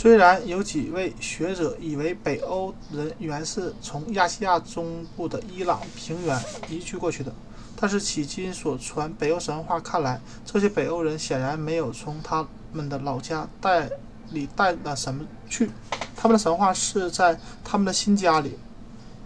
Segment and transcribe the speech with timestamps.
[0.00, 7.30] 虽然有几位学者以为北欧人原是从亚细亚中部的伊朗平原移居过去的，
[7.76, 13.90] 但是迄今所传北欧神话看来，这些北欧人显然没有从他们的老家带
[14.30, 15.70] 里带了什么去，
[16.16, 18.58] 他们的神话是在他们的新家里。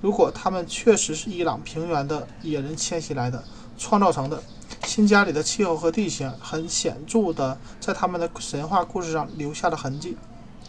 [0.00, 3.44] 如果他们确实是伊朗平原的野人迁徙来的，
[3.78, 4.42] 创造成的。
[4.84, 10.16] 新家里的气候和地形很显著地在他们的神话故事上留下了痕迹、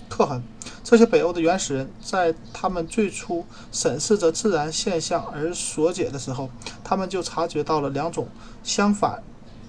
[0.10, 0.44] 刻痕。
[0.84, 6.50] 这些北欧的原始人在他们最初审视着自然现象而所解的时候，
[6.84, 8.28] 他们就察觉到了两种
[8.64, 9.24] 相反，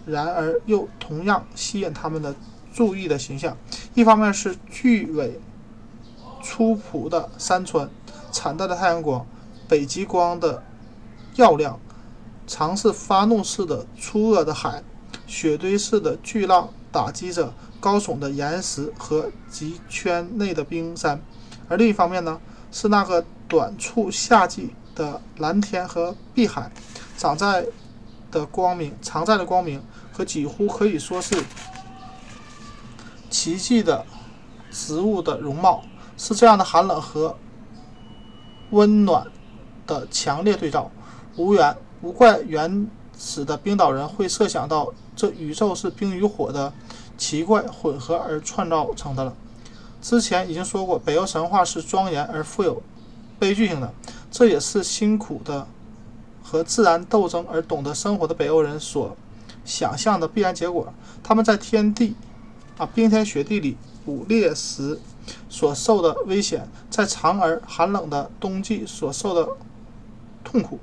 [0.04, 2.34] 然而又同样吸引他们的
[2.72, 3.56] 注意的形象。
[3.94, 5.40] 一方面是巨伟
[6.42, 7.88] 粗朴的山川，
[8.30, 9.26] 惨淡的太阳光，
[9.66, 10.62] 北极光的
[11.36, 11.78] 耀亮。
[12.48, 14.80] 尝试发怒似的粗恶的海，
[15.26, 17.52] 雪堆似的巨浪打击着
[17.86, 21.16] 高耸的岩石和极圈内的冰山；
[21.68, 22.40] 而另一方面呢，
[22.72, 26.68] 是那个短促夏季的蓝天和碧海，
[27.16, 27.64] 长在
[28.32, 29.80] 的光明，常在的光明
[30.12, 31.40] 和几乎可以说是
[33.30, 34.04] 奇迹的
[34.72, 35.84] 植物的容貌，
[36.16, 37.38] 是这样的寒冷和
[38.70, 39.24] 温暖
[39.86, 40.90] 的强烈对照，
[41.36, 41.76] 无缘。
[42.02, 46.72] 无怪原始的冰岛人会设想到这宇宙是冰与火的
[47.16, 49.34] 奇怪混合而创造成的了。
[50.02, 52.82] 之前已经说过，北欧神话是庄严而富有
[53.38, 53.92] 悲剧性的，
[54.30, 55.66] 这也是辛苦的
[56.42, 59.16] 和自然斗争而懂得生活的北欧人所
[59.64, 60.92] 想象的必然结果。
[61.22, 62.14] 他们在天地
[62.78, 65.00] 啊冰天雪地里捕猎时
[65.48, 69.48] 所受的危险，在长而寒冷的冬季所受的
[70.44, 70.78] 痛苦。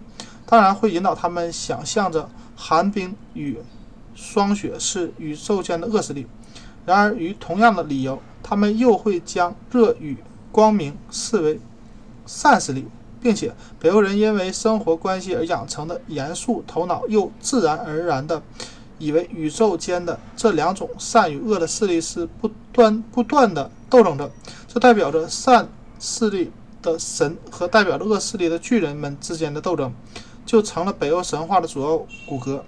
[0.46, 3.58] 当然会引导他们想象着寒冰与
[4.16, 6.28] 霜雪是宇宙间的恶势力。
[6.86, 10.18] 然而，于同样的理由，他们又会将热与
[10.52, 11.60] 光明视为
[12.26, 12.86] 善势力，
[13.22, 18.42] 并且北欧人因为生活关系而养成的严肃头脑，又自然而然地
[18.98, 24.30] 以为宇宙间的这两种善与恶的势力是不断不断的斗争着。
[24.68, 26.52] 这代表着善势力
[26.82, 29.94] 的神和代表着恶势力的巨人们之间的斗争。
[30.46, 32.60] 就成了北欧神话的主要骨骼。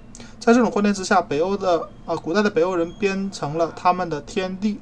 [0.46, 4.80] 在这种观念之下，北欧的啊，古代的北欧人编成了他们的天地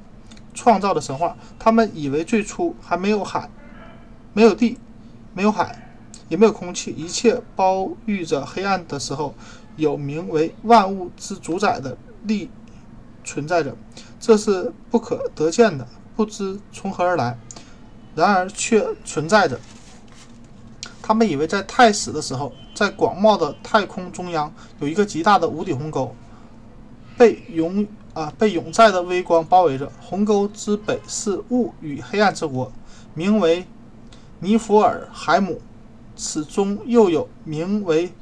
[0.54, 1.38] 创造的神话。
[1.58, 3.50] 他们以为最初还没有海，
[4.34, 4.78] 没有地，
[5.34, 5.90] 没有海，
[6.28, 9.34] 也没有空气，一切包喻着黑暗的时候，
[9.78, 12.50] 有名为万物之主宰的力
[13.24, 13.74] 存在着。
[14.20, 17.38] 这是不可得见的，不知从何而来，
[18.16, 19.58] 然而却存在着。
[21.02, 22.52] 他们以为在太始的时候。
[22.74, 26.16] 在广袤的太空中央，有一个极大的无底鸿沟，
[27.18, 29.92] 被永啊被永在的微光包围着。
[30.02, 32.72] 鸿沟之北是雾与黑暗之国，
[33.14, 33.66] 名为
[34.40, 35.62] 尼弗尔海姆。
[36.16, 38.14] 此中又有名为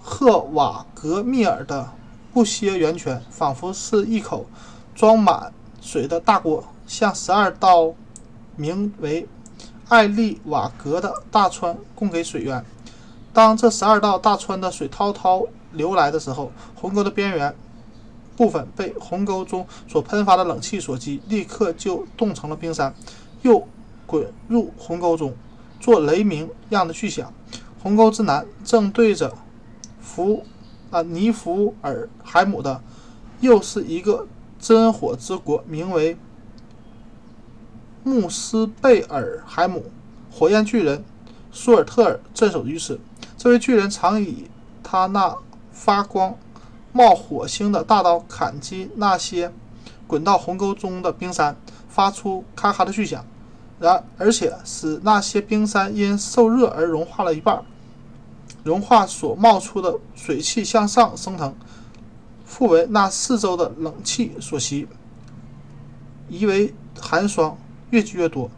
[0.00, 1.92] 赫瓦格密尔的
[2.32, 4.44] 不歇源泉，仿佛是一口
[4.92, 7.94] 装满水的大锅，向十二道
[8.56, 9.28] 名为
[9.88, 12.64] 艾利瓦格的大川供给水源。
[13.32, 17.54] 当这十二道大川的水滔滔流来的时候，鸿沟的边缘
[18.36, 22.94] 部分被鸿沟中所喷发的冷气所击，立刻就冻成了冰山，
[23.42, 23.66] 又
[24.06, 25.34] 滚入鸿沟中，
[25.80, 27.32] 做雷鸣样的巨响。
[27.82, 29.32] 鸿沟之南正对着
[30.00, 30.44] 福
[30.90, 32.82] 啊尼福尔海姆的，
[33.40, 34.26] 又是一个
[34.58, 36.16] 真火之国，名为
[38.04, 39.84] 穆斯贝尔海姆，
[40.30, 41.02] 火焰巨人
[41.52, 42.98] 舒尔特尔镇守于此。
[43.38, 44.48] 这位巨人常以
[44.82, 45.36] 他那
[45.72, 46.34] 发光、
[46.92, 49.52] 冒火星的大刀砍击那些
[50.06, 51.56] 滚到鸿沟中的冰山，
[51.88, 53.24] 发出咔咔的巨响，
[53.78, 57.64] 然而且使那些冰山因受热而融化了一半，
[58.62, 61.54] 融化所冒出的水汽向上升腾，
[62.44, 64.86] 复为那四周的冷气所吸，
[66.28, 67.58] 夷为寒霜
[67.90, 68.50] 越积越多，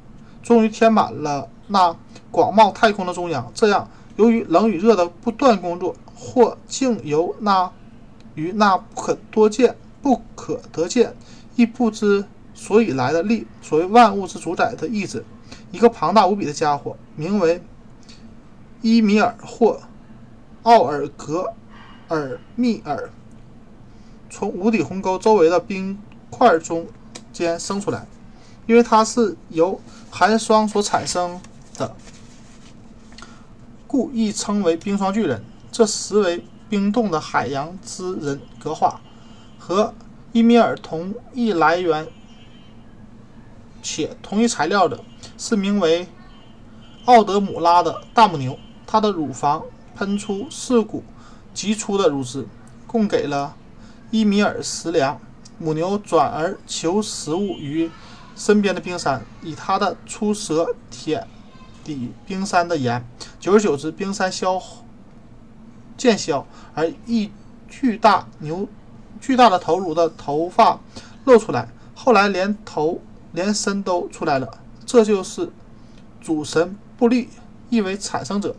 [0.42, 1.96] 终于填满了那
[2.30, 3.50] 广袤太空的中央。
[3.54, 3.88] 这样。
[4.16, 7.68] 由于冷与热的不断工作，或竟由那
[8.36, 11.16] 与那不可多见、不可得见、
[11.56, 12.24] 亦不知
[12.54, 15.24] 所以来的力，所谓万物之主宰的意志，
[15.72, 17.60] 一个庞大无比的家伙，名为
[18.82, 19.80] 伊米尔或
[20.62, 21.52] 奥尔格
[22.06, 23.10] 尔密尔，
[24.30, 26.00] 从无底鸿沟周围的冰
[26.30, 26.86] 块中
[27.32, 28.06] 间生出来，
[28.66, 31.40] 因为它是由寒霜所产生
[31.74, 31.94] 的。
[33.86, 39.00] 故亦称为冰霜巨人，这实为冰冻的海洋之人格化，
[39.58, 39.94] 和
[40.32, 42.08] 伊米尔同一来源
[43.82, 44.98] 且同一材料的
[45.38, 46.08] 是名为
[47.04, 49.62] 奥德姆拉的大母牛，它的乳房
[49.94, 51.04] 喷出四股
[51.52, 52.48] 极粗的乳汁，
[52.86, 53.54] 供给了
[54.10, 55.20] 伊米尔食粮。
[55.56, 57.88] 母牛转而求食物于
[58.34, 61.28] 身边的冰山，以它的出舌舔
[61.84, 63.06] 抵冰山的盐。
[63.38, 64.60] 久而久之，冰山消
[65.96, 66.44] 渐消，
[66.74, 67.30] 而一
[67.68, 68.66] 巨大牛
[69.20, 70.80] 巨大的头颅的头发
[71.24, 73.00] 露出来，后来连头
[73.32, 74.58] 连身都出来了。
[74.86, 75.52] 这就是
[76.20, 77.28] 主神布利，
[77.68, 78.56] 意为产生者。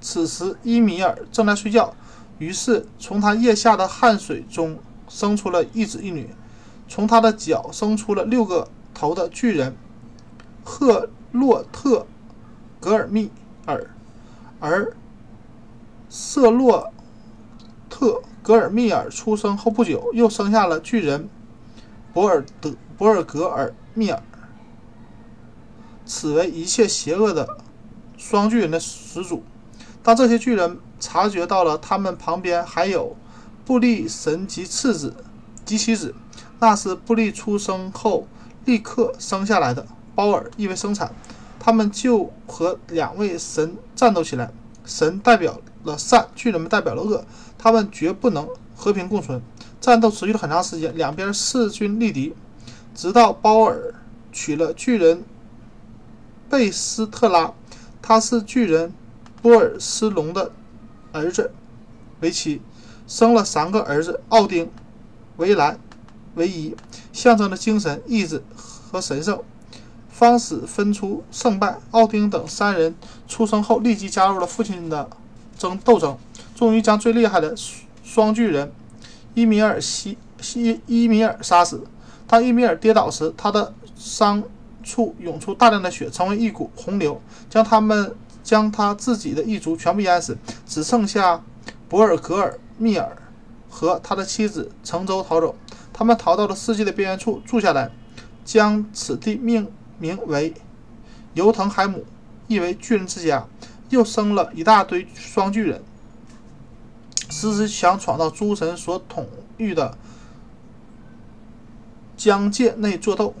[0.00, 1.94] 此时伊米尔正在睡觉，
[2.38, 4.78] 于是从他腋下的汗水中。
[5.08, 6.28] 生出了一子一女，
[6.88, 9.76] 从他的脚生出了六个头的巨人
[10.64, 12.04] 赫洛特
[12.86, 13.32] 格尔密
[13.64, 13.90] 尔，
[14.60, 14.96] 而
[16.08, 16.92] 瑟洛
[17.90, 21.28] 特格尔密尔出生后不久，又生下了巨人
[22.14, 24.22] 博尔德博尔格尔密尔，
[26.04, 27.58] 此为一切邪恶的
[28.16, 29.42] 双巨人的始祖。
[30.04, 33.16] 当这些巨人察觉到了他们旁边还有。
[33.64, 35.12] 布利神及次子
[35.64, 36.14] 及其子，
[36.60, 38.28] 那是布利出生后
[38.64, 39.84] 立刻生下来的。
[40.14, 41.12] 包尔意为生产，
[41.66, 44.52] 他们就和两位神战斗起来。
[44.84, 47.24] 神代表了善，巨人们代表了恶，
[47.58, 49.42] 他们绝不能和平共存。
[49.80, 52.36] 战斗持续了很长时间，两边势均力敌，
[52.94, 53.92] 直到包尔
[54.30, 55.24] 娶了巨人
[56.48, 57.52] 贝斯特拉，
[58.00, 58.94] 他是巨人
[59.42, 60.52] 波尔斯隆的
[61.10, 61.50] 儿子
[62.20, 62.62] 为妻。
[63.08, 64.70] 生了三个儿子：奥丁、
[65.38, 65.80] 维兰、
[66.36, 66.76] 维伊，
[67.12, 69.42] 象征着精神、意志和神圣。
[70.18, 71.76] 方使分出胜败。
[71.90, 72.94] 奥丁等三人
[73.28, 75.06] 出生后，立即加入了父亲的
[75.58, 76.16] 争斗争，
[76.54, 77.54] 终于将最厉害的
[78.02, 78.72] 双巨人
[79.34, 81.84] 伊米尔西西伊米尔杀死。
[82.26, 84.42] 当伊米尔跌倒时，他的伤
[84.82, 87.20] 处涌出大量的血，成为一股洪流，
[87.50, 91.44] 将他们将他自己的一族全部淹死，只剩下
[91.88, 92.58] 博尔格尔。
[92.78, 93.16] 密尔
[93.70, 95.56] 和他的妻子乘舟逃走，
[95.94, 97.90] 他们逃到了世界的边缘处住下来，
[98.44, 99.66] 将此地命
[99.98, 100.54] 名为
[101.34, 102.04] 尤腾海姆，
[102.48, 103.46] 意为巨人之家。
[103.88, 105.82] 又生了一大堆双巨人，
[107.30, 109.28] 时时想闯到诸神所统
[109.58, 109.96] 御的
[112.16, 113.34] 疆界内作斗，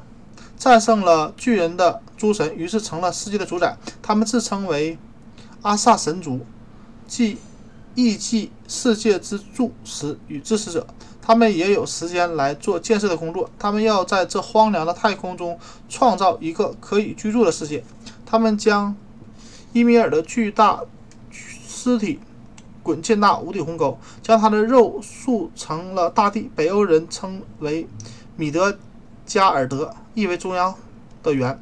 [0.56, 3.76] 战胜了巨人的诸神，于是成了世界的主宰。
[4.00, 4.96] 他们自称为
[5.62, 6.46] 阿萨神族，
[7.06, 7.38] 即。
[7.98, 10.86] 艺伎世界之柱石与支持者，
[11.26, 13.50] 他们也有时间来做建设的工作。
[13.58, 15.58] 他们要在这荒凉的太空中
[15.88, 17.82] 创造一个可以居住的世界。
[18.24, 18.94] 他们将
[19.72, 20.82] 伊米尔的巨大
[21.32, 22.20] 尸体
[22.80, 26.48] 滚进那无底鸿沟，将他的肉塑成了大地。
[26.54, 27.88] 北欧人称为
[28.36, 28.78] 米德
[29.24, 30.72] 加尔德，意为中央
[31.24, 31.60] 的圆，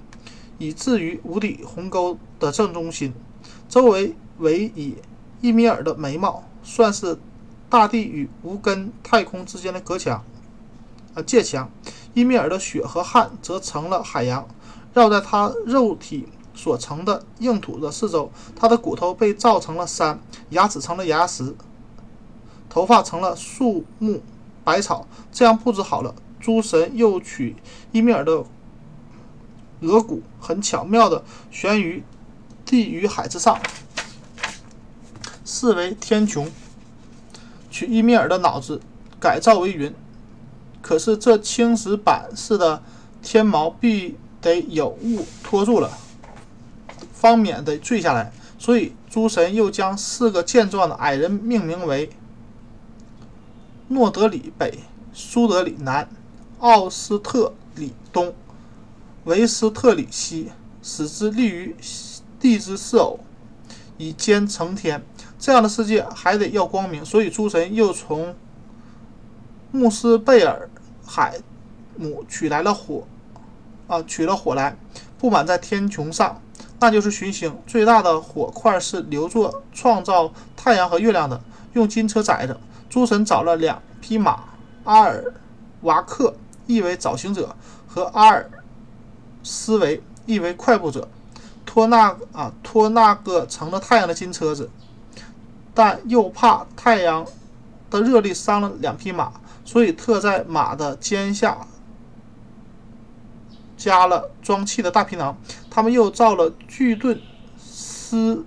[0.58, 3.14] 以至于无底鸿沟的正中心，
[3.66, 4.96] 周围为以。
[5.40, 7.18] 伊米尔的眉毛算是
[7.74, 10.24] 大地与无根太空之间的隔墙，
[11.12, 11.68] 啊，界墙。
[12.12, 14.46] 伊米尔的血和汗则成了海洋，
[14.92, 18.30] 绕在他肉体所成的硬土的四周。
[18.54, 21.56] 他的骨头被造成了山，牙齿成了牙石，
[22.70, 24.22] 头发成了树木
[24.62, 25.08] 百草。
[25.32, 27.56] 这样布置好了，诸神又取
[27.90, 28.44] 伊米尔的
[29.80, 32.04] 额骨，很巧妙地悬于
[32.64, 33.58] 地与海之上。
[35.44, 36.48] 视为天穹，
[37.74, 38.80] 取伊米尔的脑子
[39.18, 39.92] 改造为云。
[40.80, 42.80] 可是这青石板似的
[43.20, 45.90] 天毛必得有物托住了，
[47.12, 48.32] 方免得坠下来。
[48.60, 52.10] 所以诸神又将四个健壮的矮人命名为
[53.88, 54.78] 诺德里北、
[55.12, 56.08] 苏德里南、
[56.60, 58.32] 奥斯特里东、
[59.24, 61.74] 维斯特里西，使之立于
[62.38, 63.18] 地之四偶，
[63.98, 65.02] 以兼成天。
[65.44, 68.34] 这样的世界还得要光明，所以诸神又从
[69.72, 70.70] 穆斯贝尔
[71.04, 71.34] 海
[71.98, 73.06] 姆取来了火，
[73.86, 74.74] 啊，取了火来
[75.18, 76.40] 布满在天穹上，
[76.80, 77.54] 那就是群星。
[77.66, 81.38] 最大的火块是留作创造太阳和月亮的，
[81.74, 82.58] 用金车载着。
[82.88, 84.44] 诸神找了两匹马，
[84.84, 85.34] 阿尔
[85.82, 86.34] 瓦克
[86.66, 87.54] 意为早行者，
[87.86, 88.50] 和阿尔
[89.42, 91.06] 斯维意为快步者，
[91.66, 94.70] 托那啊托那个乘了太阳的金车子。
[95.74, 97.26] 但又怕太阳
[97.90, 99.32] 的热力伤了两匹马，
[99.64, 101.66] 所以特在马的肩下
[103.76, 105.36] 加了装气的大皮囊。
[105.68, 107.20] 他们又造了巨盾
[107.58, 108.44] 斯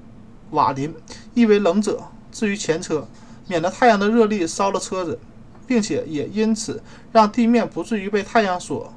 [0.51, 0.96] 瓦林，
[1.34, 2.01] 意为冷者。
[2.31, 3.07] 至于前车，
[3.48, 5.19] 免得太阳的热力烧了车子，
[5.65, 6.81] 并且也因此
[7.12, 8.93] 让地面不至于被太阳所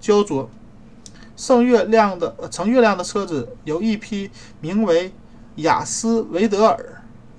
[0.00, 0.50] 焦灼。
[1.36, 5.12] 乘月亮的乘月亮的车子由一匹名为
[5.56, 6.95] 雅斯维德尔，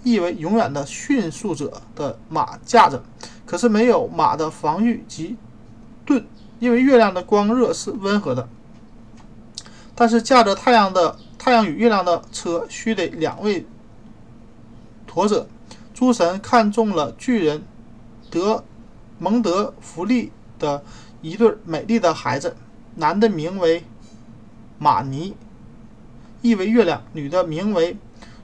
[0.10, 3.04] 意为永远的迅速者的马驾着，
[3.46, 5.36] 可是没有马的防御及
[6.06, 6.26] 盾，
[6.60, 8.48] 因为月亮的光热是温和的。
[9.94, 13.66] 但是驾着太阳的太阳与月亮的车须得两位
[15.06, 15.48] 驮者。
[15.94, 17.64] 诸神看中了巨人
[18.30, 18.64] 德
[19.18, 20.84] 蒙德弗利的
[21.24, 22.56] 一对美丽的孩子，
[22.96, 23.84] 男的名为
[24.78, 25.36] 马尼，
[26.44, 27.98] 意为月亮；女的名为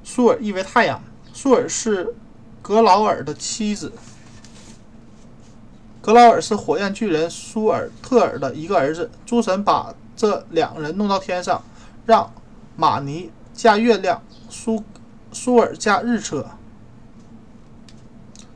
[0.03, 0.99] 舒尔，意为太阳。
[1.43, 2.15] 舒尔是
[2.61, 3.91] 格劳尔的妻子。
[6.01, 9.11] 格劳尔是火焰巨人舒尔特尔的一个儿子。
[9.25, 11.61] 诸神把这两人弄到天上，
[12.05, 12.31] 让
[12.77, 14.85] 马尼驾月亮，舒
[15.33, 16.45] 舒尔驾日车。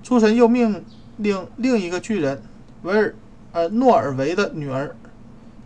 [0.02, 0.86] 诸神又命
[1.18, 2.42] 令另一个巨人
[2.84, 3.14] 维尔
[3.52, 4.96] 呃诺尔维的女儿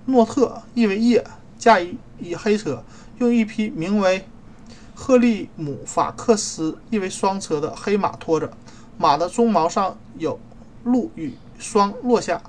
[0.06, 1.24] 诺特，意为夜，
[1.60, 2.84] 驾一一黑车，
[3.20, 4.26] 用一匹名为
[5.02, 8.54] 赫利姆法克斯，意为双车的黑马拖着。
[9.00, 10.40] 马的鬃毛上有
[10.84, 12.44] 鹿与霜落下。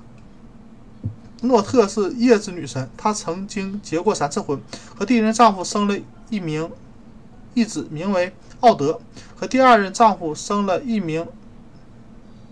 [1.41, 4.61] 诺特是叶子女神，她曾经结过三次婚，
[4.95, 5.97] 和第一任丈夫生了
[6.29, 6.69] 一名
[7.55, 8.99] 一子，名为奥德；
[9.35, 11.25] 和第二任丈夫生了一名。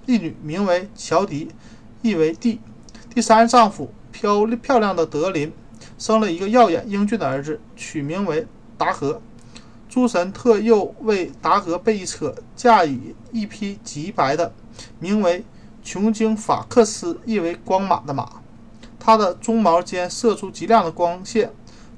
[0.07, 1.51] 一女名为乔迪，
[2.01, 2.59] 意为地。
[3.13, 5.53] 第三任丈夫漂漂亮的德林
[5.99, 8.47] 生了一个耀眼英俊的儿子，取名为
[8.79, 9.21] 达格。
[9.91, 14.53] 诸神特又为达格备一车，驾以一匹极白的，
[14.99, 15.43] 名为
[15.83, 18.41] 琼京法克斯，意为光马的马。
[18.97, 21.51] 它的鬃毛间射出极亮的光线，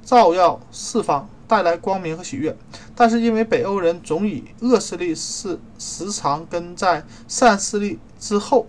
[0.03, 1.29] 照耀四方。
[1.45, 2.57] 带来光明和喜悦，
[2.95, 8.65] 但是因为北欧人总以恶势力是时常跟在善势力之后，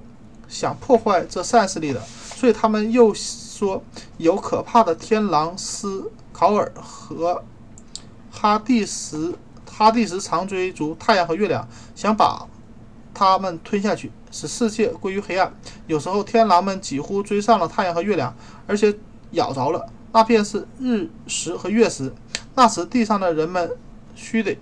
[0.49, 2.03] 想破坏这善势力的，
[2.37, 3.83] 所以他们又说
[4.19, 7.43] 有可怕的天狼斯考尔和
[8.45, 9.35] 哈蒂什，
[9.65, 12.47] 哈蒂什常追逐太阳和月亮，想把
[13.15, 15.51] 他们吞下去，使世界归于黑暗。
[15.87, 18.37] 有时候天狼们几乎追上了太阳和月亮，
[18.67, 18.95] 而且
[19.31, 22.13] 咬着了，那便是日食和月食。
[22.55, 23.71] 那时，地上的人们
[24.15, 24.59] 须得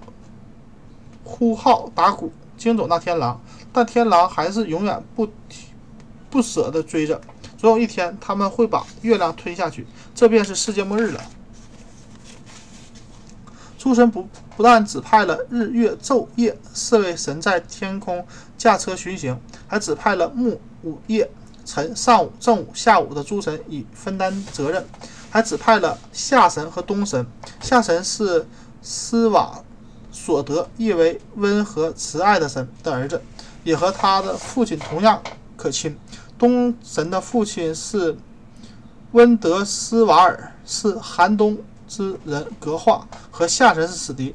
[1.25, 3.41] 呼号打鼓惊走那天狼，
[3.73, 5.29] 但天狼还是永远不
[6.31, 7.21] 不舍得追着。
[7.59, 9.85] 总有一天，他们会把月亮吞下去，
[10.15, 11.21] 这便是世界末日了。
[13.83, 18.25] 诸神不不但指派了日月昼夜四位神在天空
[18.57, 19.37] 驾车巡行，
[19.67, 21.29] 还指派了木午夜
[21.65, 24.87] 晨上午正午下午的诸神以分担责任。
[25.31, 27.27] 还指派了夏神和冬神。
[27.61, 28.47] 夏神是
[28.83, 29.65] 斯瓦
[30.13, 33.21] 索德，意为温和慈爱的神的儿子，
[33.65, 35.21] 也和他的父亲同样
[35.57, 35.99] 可亲。
[36.39, 38.17] 冬神的父亲是
[39.11, 41.59] 温德斯瓦尔，是寒冬
[41.93, 44.35] 之人格化，和下神是死敌。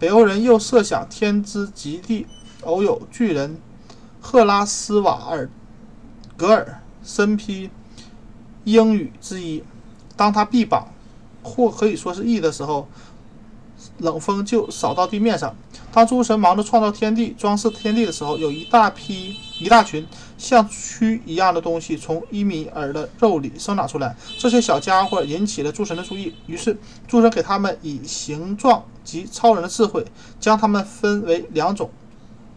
[0.00, 2.26] 北欧人又设想天之极地
[2.62, 3.56] 偶有巨人
[4.20, 5.48] 赫拉斯瓦尔
[6.36, 7.70] 格尔，身披
[8.64, 9.62] 鹰羽之衣。
[10.16, 10.88] 当他臂膀，
[11.44, 12.88] 或可以说是翼的时候，
[13.98, 15.54] 冷风就扫到地面上。
[15.92, 24.16] 当诸神忙着创造天地、装饰天地的时候，有一大批、一大群像蛆一样的东西从伊米尔的肉里生长出来。
[24.38, 30.04] 这些小家伙引起了诸神的注意，于是诸神给他们以形状及超人的智慧，
[30.38, 31.90] 将他们分为两种：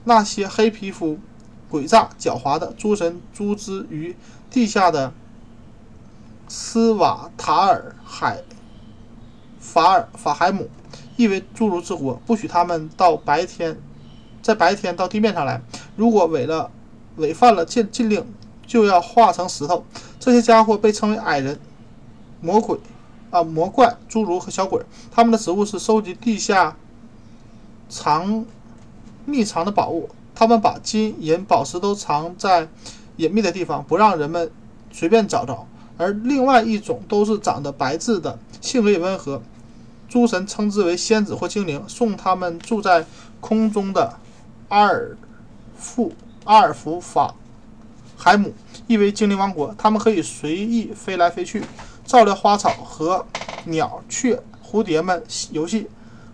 [0.04, 1.20] 那些黑皮肤、
[1.72, 4.16] 诡诈、狡猾的诸神，诸之于
[4.50, 5.14] 地下的。
[6.54, 8.44] 斯瓦塔尔海
[9.58, 10.70] 法尔法海姆，
[11.16, 13.80] 意为侏儒之国，不许他们到白天，
[14.42, 15.62] 在白天到地面上来。
[15.96, 16.70] 如果违了
[17.18, 18.26] 违犯了禁禁令，
[18.66, 19.84] 就要化成石头。
[20.20, 21.60] 这些家伙被称为矮人、
[22.42, 22.80] 魔鬼
[23.30, 24.82] 啊魔怪、侏儒和小鬼。
[25.12, 26.76] 他们的职务是收集地下
[27.90, 28.46] 藏
[29.26, 30.10] 秘藏的宝物。
[30.34, 32.68] 他们把金银宝石都藏在
[33.18, 34.52] 隐秘的地方，不让人们
[34.92, 35.68] 随便找着。
[35.98, 39.40] 而另外一种都是长得白质的，性格也温和，
[40.10, 43.06] 诸神称之为仙子或精灵，送他们住在
[43.40, 44.18] 空中的
[44.70, 45.16] 阿尔
[45.76, 46.12] 夫
[46.46, 47.34] 阿尔弗法
[48.18, 48.54] 海姆，
[48.88, 49.74] 意为精灵王国。
[49.78, 51.64] 他们可以随意飞来飞去，
[52.06, 53.26] 照料花草和
[53.66, 55.88] 鸟雀蝴蝶们游戏，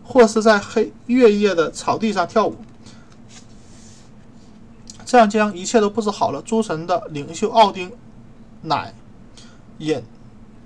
[0.03, 2.55] 或是在黑月夜的草地上跳舞。
[5.05, 6.41] 这样将一切都布置好了。
[6.41, 7.91] 诸神的领袖奥丁
[8.61, 8.93] 乃。
[9.79, 10.01] 引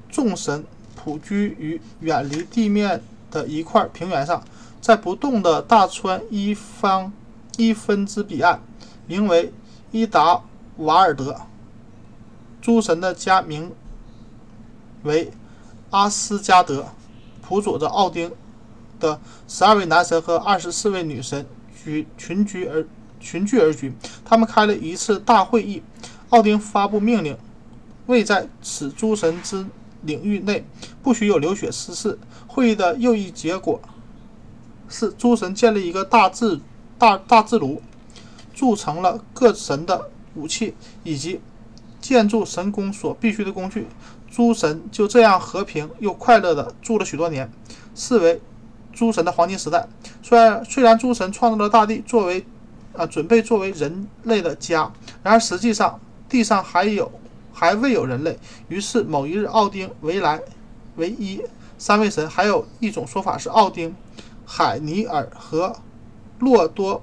[0.10, 0.64] 众神
[0.96, 4.42] 普居于远离地面的一块平原上，
[4.80, 7.12] 在不动的大川一方
[7.58, 8.62] 一分之彼岸，
[9.08, 9.54] 名为
[9.92, 10.42] 伊达
[10.78, 11.42] 瓦尔德。
[12.62, 13.72] 诸神的家名
[15.04, 15.32] 为
[15.90, 16.86] 阿斯加德，
[17.42, 18.32] 辅佐着奥丁
[19.00, 21.46] 的十二位男神和二十四位女神
[21.84, 22.86] 居群居而
[23.20, 23.94] 群聚而居。
[24.24, 25.82] 他们开了一次大会议，
[26.30, 27.36] 奥丁发布命令，
[28.06, 29.66] 未在此诸神之
[30.04, 30.64] 领域内
[31.02, 32.20] 不许有流血失事。
[32.46, 33.82] 会议的又一结果
[34.88, 36.60] 是，诸神建立一个大制
[37.00, 37.82] 大大制炉，
[38.62, 41.42] 铸成了各神的武器以及
[42.00, 43.88] 建筑神宫所必须的工具。
[44.30, 47.52] 诸神就这样和平又快乐地住了许多年，
[47.96, 48.40] 视为
[48.94, 49.88] 诸神的黄金时代。
[50.22, 52.46] 虽然虽然诸神创造了大地作为
[52.96, 56.00] 啊准备作为人类的家，然而实际上
[56.30, 57.12] 地上还有
[57.52, 58.38] 还未有人类。
[58.68, 60.40] 于是某一日，奥丁、维莱、
[60.98, 61.42] 维伊。
[61.80, 63.96] 三位神还有一种说法是，奥丁、
[64.46, 65.76] 海尼尔和
[66.38, 67.02] 洛多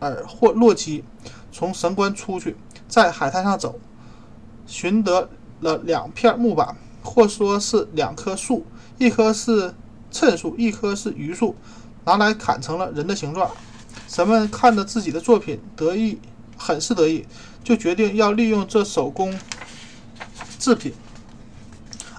[0.00, 1.04] 尔或洛基
[1.52, 2.56] 从神官出去，
[2.88, 3.78] 在海滩上走，
[4.66, 5.28] 寻得
[5.60, 8.64] 了两片木板，或说是两棵树，
[8.98, 9.74] 一棵是
[10.10, 11.54] 衬树，一棵是榆树，
[12.04, 13.50] 拿来砍成了人的形状。
[14.08, 16.18] 神们看着自己的作品，得意，
[16.56, 17.26] 很是得意，
[17.64, 19.38] 就决定要利用这手工
[20.58, 20.92] 制品。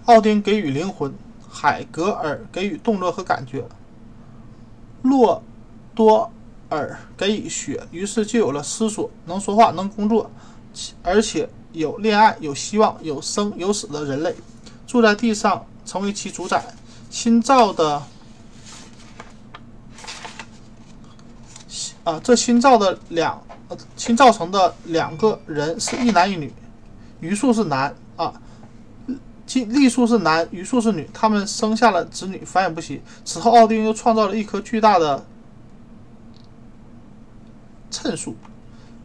[0.05, 1.13] 奥丁给予灵魂。
[1.49, 3.67] 海格尔给予动作和感觉，
[5.01, 5.41] 洛
[5.95, 6.31] 多
[6.69, 10.29] 尔给予血，于是就有了思索、能说话、能工作，
[11.01, 14.35] 而且有恋爱、有希望、有生有死的人类，
[14.85, 16.63] 住在地上，成为其主宰。
[17.09, 18.03] 新造的
[22.03, 23.41] 啊，这新造的两
[23.95, 26.53] 新造成的两个人是一男一女，
[27.19, 28.33] 余数是男啊。
[29.45, 33.01] 即栗树是男，榆树是女，他们生下了子女，繁衍不息。
[33.23, 35.25] 此后，奥丁又创造了一棵巨大的
[37.89, 38.35] 衬树，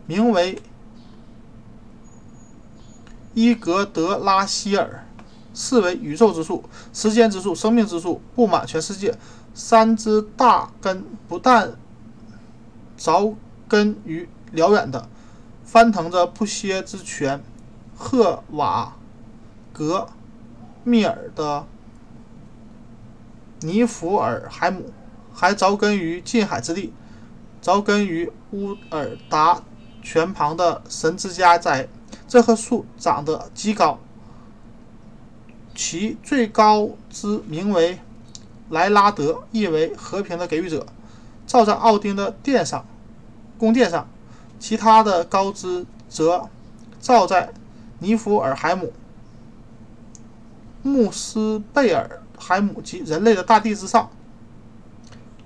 [0.06, 0.60] 名为
[3.34, 5.06] 伊格德拉希尔，
[5.54, 9.16] 视为宇宙之树、时间之树、生命之树，布满全世界。
[9.54, 11.76] 三只大根不但
[12.97, 13.34] 着
[13.68, 15.08] 根于辽远的，
[15.64, 17.42] 翻腾着不歇之泉
[17.95, 18.97] 赫瓦
[19.73, 20.08] 格。
[20.84, 21.64] 密尔的
[23.60, 24.92] 尼弗尔海姆
[25.32, 26.92] 还着根于近海之地，
[27.62, 29.62] 凿根于乌尔达
[30.02, 31.88] 泉旁的神之家栽。
[32.28, 33.98] 这棵树长得极高，
[35.75, 37.98] 其最高枝名为
[38.70, 40.86] 莱拉德，意为和平的给予者，
[41.46, 42.86] 照在奥丁的殿上，
[43.58, 44.06] 宫殿上；
[44.58, 46.48] 其他的高枝则
[47.00, 47.52] 照在
[47.98, 48.92] 尼弗尔海姆。
[50.82, 54.10] 穆斯贝尔海姆及人类的大地之上，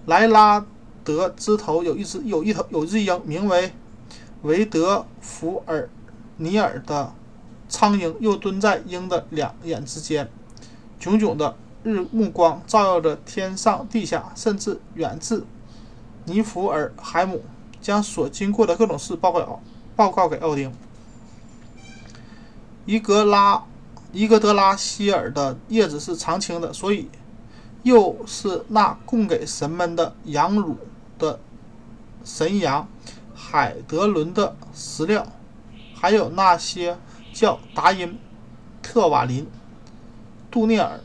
[0.07, 0.65] 莱拉
[1.07, 3.73] 德枝头有一只有一头有一只鹰，名为
[4.43, 5.89] 维德福尔
[6.39, 7.15] 尼尔的
[7.69, 10.29] 苍鹰，又蹲在鹰的两眼之间。
[10.99, 15.45] 炯炯的日目光照耀着天上地下，甚至远至
[16.25, 17.43] 尼福尔海姆，
[17.81, 19.63] 将所经过的各种事报告
[19.95, 20.73] 报告给奥丁。
[22.85, 23.63] 伊格拉。
[24.13, 27.11] 伊格德拉希尔的叶子是常青的，所以
[27.83, 30.75] 又是那供给神们的羊乳
[31.19, 31.41] 的
[32.25, 32.89] 神羊
[33.35, 35.27] 海德伦的食料，
[35.95, 36.99] 还有那些
[37.33, 38.19] 叫达因、
[38.83, 39.47] 特瓦林、
[40.51, 41.01] 杜涅尔、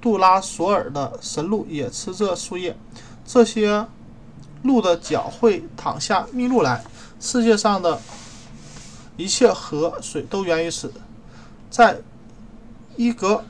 [0.00, 2.76] 杜拉索尔的神鹿也吃这树叶。
[3.24, 3.86] 这些
[4.62, 6.84] 鹿的脚会躺下觅鹿来。
[7.18, 8.00] 世界上的
[9.16, 10.92] 一切河水都源于此，
[11.70, 12.00] 在。
[12.96, 13.44] 伊格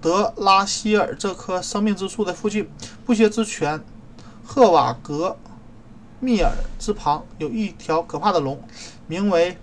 [0.00, 2.68] 德拉希尔这棵生命之树的附近，
[3.04, 3.80] 不歇之泉
[4.44, 5.36] 赫瓦格
[6.20, 8.60] 密尔之旁，有一条可怕的龙，
[9.06, 9.56] 名为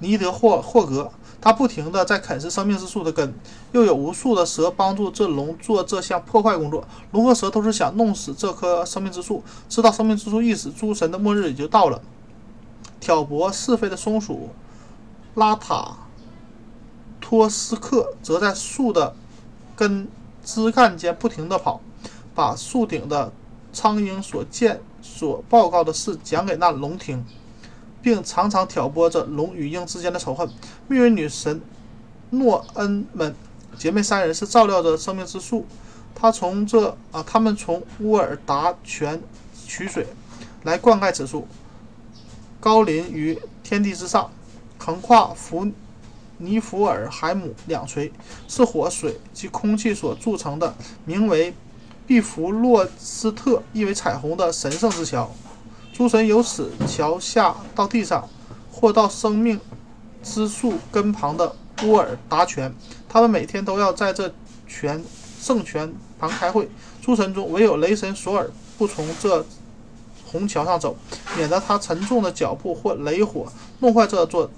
[0.00, 1.10] 尼德霍霍格。
[1.38, 3.32] 它不停地在啃食生命之树的根。
[3.70, 6.84] 又有无数的蛇帮助这龙做这项破坏工作。
[7.12, 9.44] 龙和蛇都是想弄死这棵生命之树。
[9.68, 12.02] 知道生命之树一死，诸神的末日也就到了。
[12.98, 14.48] 挑拨是非的松鼠
[15.34, 15.96] 拉塔。
[17.20, 19.14] 托斯克则在树的
[19.76, 20.08] 根
[20.44, 21.80] 枝干间不停地跑，
[22.34, 23.32] 把树顶的
[23.76, 27.22] 苍鹰所见所报告的事讲给那龙听，
[28.00, 30.48] 并常常挑拨着龙与鹰之间的仇恨。
[30.88, 31.60] 命运女神
[32.30, 33.34] 诺恩们
[33.76, 35.66] 姐妹三人是照料着生命之树，
[36.14, 39.20] 她从这啊，他们从乌尔达泉
[39.66, 40.06] 取水
[40.62, 41.46] 来灌溉此树，
[42.58, 44.30] 高临于天地之上，
[44.78, 45.70] 横跨弗。
[46.38, 48.12] 尼弗尔海姆两锤
[48.46, 50.74] 是火、水及空气所铸成的，
[51.06, 51.54] 名为
[52.06, 55.30] 毕弗洛斯特，意为彩虹的神圣之桥。
[55.92, 58.28] 诸神由此桥下到地上，
[58.70, 59.60] 或到生命
[60.22, 62.72] 之树根旁的乌尔达泉。
[63.08, 64.32] 他们每天都要在这
[64.68, 65.02] 泉
[65.40, 66.68] 圣泉旁开会。
[67.02, 69.44] 诸神中唯有雷神索尔不从这
[70.26, 70.96] 虹桥上走，
[71.36, 73.46] 免得他沉重的脚步或雷火
[73.80, 74.48] 弄坏这座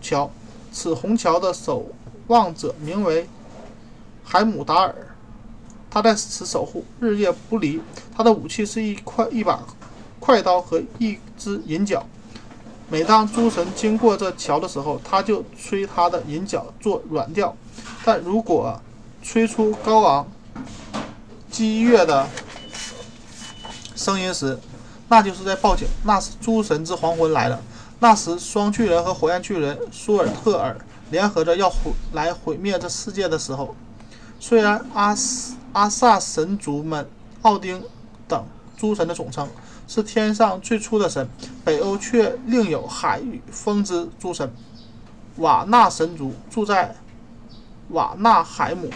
[0.00, 0.30] 桥。
[0.72, 1.86] 此虹桥的守
[2.28, 3.28] 望者名为
[4.22, 4.94] 海姆达尔，
[5.90, 7.80] 他在此守护，日夜不离。
[8.16, 9.60] 他的武器是一块一把
[10.20, 12.06] 快刀和一只银角。
[12.88, 17.54] 每当诸神经过这桥的时候，他就吹他的银角做软调；
[18.04, 18.80] 但如果
[19.22, 20.26] 吹出高昂、
[21.50, 22.26] 激越的
[23.94, 24.58] 声音时，
[25.08, 25.86] 那就是在报警。
[26.04, 27.60] 那是诸神之黄昏来了。
[28.00, 30.76] 那时，双巨人和火焰巨人舒尔特尔
[31.10, 33.76] 联合着要毁来毁灭这世界的时候，
[34.40, 37.08] 虽然阿斯阿萨神族们、
[37.42, 37.84] 奥丁
[38.26, 38.44] 等
[38.76, 39.48] 诸神的总称。
[39.86, 41.28] 是天上最初的神，
[41.64, 44.48] 北欧却另有海与风之诸神。
[45.38, 46.94] 瓦纳神族住在
[47.88, 48.88] 瓦纳海姆，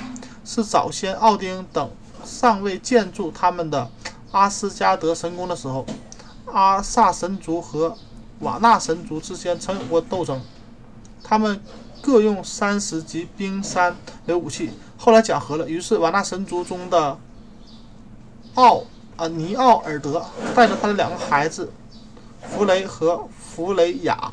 [0.45, 1.91] 是早先奥丁等
[2.25, 3.91] 尚未建筑他们的
[4.31, 5.85] 阿斯加德神宫的时候，
[6.47, 7.97] 阿萨神族和
[8.39, 10.41] 瓦纳神族之间曾有过斗争。
[11.25, 11.61] 他们
[12.01, 14.71] 各用山石及冰山为武器，
[15.05, 17.19] 后来讲和了，于是瓦纳神族中的
[18.55, 18.83] 奥。
[19.17, 20.25] 啊，尼奥尔德
[20.57, 21.71] 带着他的两个孩子
[22.41, 24.33] 弗雷和弗雷雅，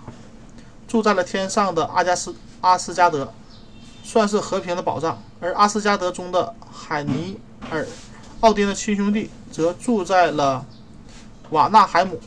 [0.87, 3.31] 住在了天上的阿加斯阿斯加德，
[4.01, 5.21] 算是和平的保障。
[5.39, 7.37] 而阿斯加德中的海尼
[7.69, 7.85] 尔，
[8.39, 10.65] 奥丁的亲兄弟，则住在了
[11.51, 12.19] 瓦纳海姆。